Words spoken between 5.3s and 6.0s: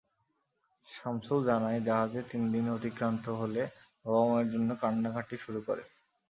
শুরু করে।